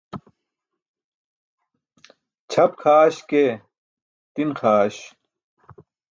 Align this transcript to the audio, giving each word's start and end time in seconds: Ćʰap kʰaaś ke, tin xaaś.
Ćʰap 2.51 2.71
kʰaaś 2.81 3.15
ke, 3.29 3.43
tin 4.33 4.49
xaaś. 4.59 4.95